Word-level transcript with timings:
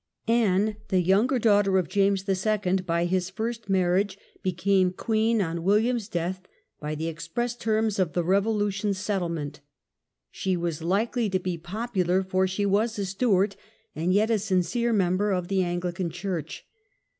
Anne, 0.27 0.77
the 0.87 0.99
younger 1.03 1.37
daughter 1.37 1.77
of 1.77 1.87
James 1.87 2.27
II. 2.27 2.73
by 2.87 3.05
his 3.05 3.29
first 3.29 3.69
marriage, 3.69 4.17
became 4.41 4.91
queen 4.91 5.43
on 5.43 5.61
William's 5.61 6.07
death 6.07 6.41
by 6.79 6.95
the 6.95 7.05
express 7.07 7.55
terms 7.55 7.99
of 7.99 8.13
the 8.13 8.23
Revolution 8.23 8.95
settlement. 8.95 9.59
She 10.31 10.57
was 10.57 10.79
The 10.79 10.85
new 10.85 10.89
likely 10.89 11.29
to 11.29 11.37
be 11.39 11.55
popular, 11.55 12.23
for 12.23 12.47
she 12.47 12.65
was 12.65 12.97
a 12.97 13.05
Stewart, 13.05 13.55
queen, 13.93 14.05
and 14.05 14.11
yet 14.11 14.31
a 14.31 14.39
sincere 14.39 14.91
member 14.91 15.31
of 15.31 15.49
the 15.49 15.61
Anglican 15.61 16.09
Church. 16.09 16.65